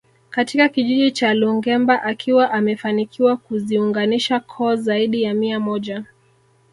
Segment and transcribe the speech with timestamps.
[0.29, 6.05] Katika kijiji cha Lungemba akiwa amefanikiwa kuziunganisha koo zaidi ya mia moja